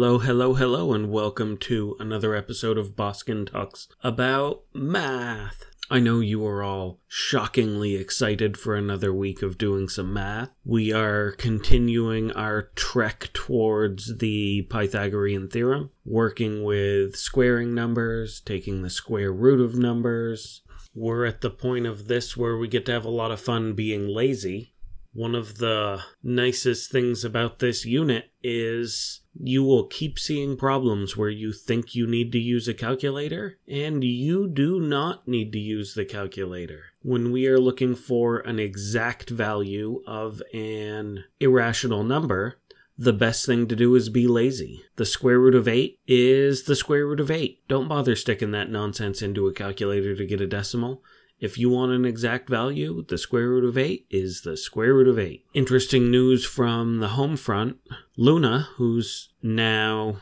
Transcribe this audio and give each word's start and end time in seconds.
Hello, 0.00 0.18
hello, 0.18 0.54
hello, 0.54 0.94
and 0.94 1.10
welcome 1.10 1.58
to 1.58 1.94
another 2.00 2.34
episode 2.34 2.78
of 2.78 2.96
Boskin 2.96 3.44
Talks 3.44 3.86
about 4.02 4.62
math. 4.72 5.66
I 5.90 6.00
know 6.00 6.20
you 6.20 6.42
are 6.46 6.62
all 6.62 7.00
shockingly 7.06 7.96
excited 7.96 8.56
for 8.56 8.74
another 8.74 9.12
week 9.12 9.42
of 9.42 9.58
doing 9.58 9.90
some 9.90 10.14
math. 10.14 10.48
We 10.64 10.90
are 10.90 11.32
continuing 11.32 12.32
our 12.32 12.70
trek 12.76 13.28
towards 13.34 14.16
the 14.16 14.62
Pythagorean 14.70 15.48
theorem, 15.48 15.90
working 16.06 16.64
with 16.64 17.14
squaring 17.16 17.74
numbers, 17.74 18.40
taking 18.40 18.80
the 18.80 18.88
square 18.88 19.30
root 19.30 19.60
of 19.60 19.74
numbers. 19.74 20.62
We're 20.94 21.26
at 21.26 21.42
the 21.42 21.50
point 21.50 21.86
of 21.86 22.08
this 22.08 22.38
where 22.38 22.56
we 22.56 22.68
get 22.68 22.86
to 22.86 22.92
have 22.92 23.04
a 23.04 23.10
lot 23.10 23.32
of 23.32 23.38
fun 23.38 23.74
being 23.74 24.08
lazy. 24.08 24.72
One 25.12 25.34
of 25.34 25.58
the 25.58 26.02
nicest 26.22 26.92
things 26.92 27.24
about 27.24 27.58
this 27.58 27.84
unit 27.84 28.30
is 28.42 29.20
you 29.34 29.64
will 29.64 29.86
keep 29.86 30.18
seeing 30.18 30.56
problems 30.56 31.16
where 31.16 31.28
you 31.28 31.52
think 31.52 31.94
you 31.94 32.06
need 32.06 32.30
to 32.32 32.38
use 32.38 32.68
a 32.68 32.74
calculator, 32.74 33.58
and 33.66 34.04
you 34.04 34.48
do 34.48 34.80
not 34.80 35.26
need 35.26 35.52
to 35.52 35.58
use 35.58 35.94
the 35.94 36.04
calculator. 36.04 36.92
When 37.02 37.32
we 37.32 37.46
are 37.48 37.58
looking 37.58 37.96
for 37.96 38.38
an 38.38 38.58
exact 38.58 39.30
value 39.30 40.02
of 40.06 40.42
an 40.52 41.24
irrational 41.40 42.04
number, 42.04 42.58
the 42.96 43.12
best 43.12 43.46
thing 43.46 43.66
to 43.66 43.74
do 43.74 43.94
is 43.94 44.10
be 44.10 44.26
lazy. 44.26 44.84
The 44.96 45.06
square 45.06 45.40
root 45.40 45.54
of 45.54 45.66
8 45.66 45.98
is 46.06 46.64
the 46.64 46.76
square 46.76 47.06
root 47.06 47.18
of 47.18 47.30
8. 47.30 47.66
Don't 47.66 47.88
bother 47.88 48.14
sticking 48.14 48.50
that 48.50 48.70
nonsense 48.70 49.22
into 49.22 49.48
a 49.48 49.54
calculator 49.54 50.14
to 50.14 50.26
get 50.26 50.42
a 50.42 50.46
decimal. 50.46 51.02
If 51.40 51.56
you 51.56 51.70
want 51.70 51.92
an 51.92 52.04
exact 52.04 52.50
value, 52.50 53.02
the 53.08 53.16
square 53.16 53.48
root 53.48 53.64
of 53.64 53.78
8 53.78 54.06
is 54.10 54.42
the 54.42 54.58
square 54.58 54.92
root 54.92 55.08
of 55.08 55.18
8. 55.18 55.44
Interesting 55.54 56.10
news 56.10 56.44
from 56.44 56.98
the 56.98 57.08
home 57.08 57.36
front 57.38 57.78
Luna, 58.16 58.68
who's 58.76 59.30
now 59.42 60.16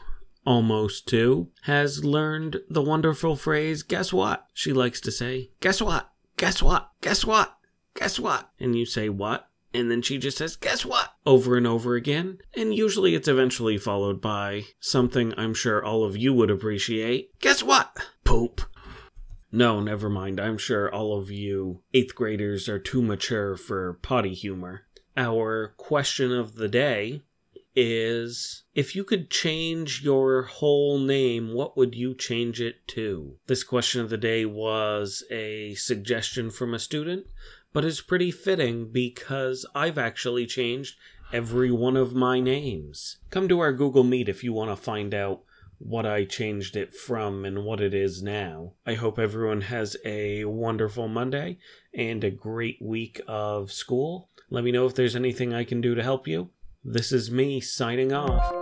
almost 0.47 1.09
two, 1.09 1.49
has 1.63 2.05
learned 2.05 2.61
the 2.71 2.83
wonderful 2.83 3.35
phrase, 3.35 3.83
guess 3.83 4.13
what? 4.13 4.47
She 4.55 4.73
likes 4.73 5.01
to 5.01 5.11
say, 5.11 5.51
guess 5.61 5.83
what? 5.83 6.11
Guess 6.37 6.63
what? 6.63 6.91
Guess 7.01 7.27
what? 7.27 7.57
Guess 7.95 8.21
what? 8.21 8.51
And 8.61 8.77
you 8.77 8.87
say, 8.87 9.09
what? 9.09 9.49
And 9.75 9.91
then 9.91 10.01
she 10.03 10.19
just 10.19 10.39
says, 10.39 10.57
guess 10.57 10.87
what? 10.87 11.13
Over 11.27 11.57
and 11.57 11.67
over 11.67 11.97
again. 11.97 12.39
And 12.57 12.73
usually 12.75 13.15
it's 13.15 13.29
eventually 13.29 13.77
followed 13.77 14.21
by 14.21 14.65
something 14.81 15.35
I'm 15.37 15.53
sure 15.53 15.85
all 15.85 16.05
of 16.05 16.17
you 16.17 16.33
would 16.33 16.51
appreciate. 16.51 17.39
Guess 17.41 17.63
what? 17.63 17.97
Poop. 18.25 18.63
No, 19.51 19.81
never 19.81 20.11
mind. 20.11 20.41
I'm 20.41 20.59
sure 20.59 20.93
all 20.93 21.19
of 21.19 21.31
you 21.31 21.83
eighth 21.95 22.15
graders 22.15 22.69
are 22.69 22.79
too 22.79 23.03
mature 23.03 23.57
for 23.57 23.95
potty 23.95 24.35
humor. 24.35 24.83
Our 25.17 25.75
question 25.77 26.33
of 26.33 26.57
the 26.57 26.69
day 26.69 27.23
is 27.75 28.65
if 28.75 28.95
you 28.97 29.05
could 29.05 29.31
change 29.31 30.03
your 30.03 30.43
whole 30.43 30.99
name, 30.99 31.55
what 31.55 31.77
would 31.77 31.95
you 31.95 32.15
change 32.15 32.61
it 32.61 32.87
to? 32.89 33.37
This 33.47 33.63
question 33.63 34.01
of 34.01 34.11
the 34.11 34.17
day 34.17 34.45
was 34.45 35.25
a 35.31 35.75
suggestion 35.75 36.51
from 36.51 36.75
a 36.75 36.79
student, 36.79 37.27
but 37.73 37.85
is 37.85 38.01
pretty 38.01 38.31
fitting 38.31 38.91
because 38.91 39.65
I've 39.75 39.99
actually 39.99 40.47
changed 40.47 40.97
every 41.33 41.71
one 41.71 41.97
of 41.97 42.15
my 42.15 42.41
names. 42.41 43.19
Come 43.31 43.49
to 43.49 43.61
our 43.61 43.73
Google 43.73 44.05
Meet 44.05 44.29
if 44.29 44.43
you 44.43 44.53
want 44.53 44.71
to 44.71 44.77
find 44.77 45.15
out 45.15 45.43
what 45.79 46.07
I 46.07 46.25
changed 46.25 46.77
it 46.77 46.95
from 46.95 47.45
and 47.45 47.65
what 47.65 47.81
it 47.81 47.95
is 47.95 48.23
now. 48.23 48.73
I 48.87 48.95
hope 48.95 49.19
everyone 49.19 49.63
has 49.63 49.97
a 50.05 50.45
wonderful 50.45 51.09
Monday 51.09 51.59
and 51.95 52.23
a 52.25 52.31
great 52.31 52.79
week 52.81 53.21
of 53.27 53.73
school. 53.73 54.29
Let 54.51 54.65
me 54.65 54.73
know 54.73 54.87
if 54.87 54.95
there's 54.95 55.17
anything 55.17 55.55
I 55.55 55.65
can 55.65 55.81
do 55.81 55.95
to 55.95 56.03
help 56.03 56.27
you. 56.27 56.51
This 56.85 57.13
is 57.13 57.31
me 57.31 57.61
signing 57.61 58.13
off. 58.13 58.58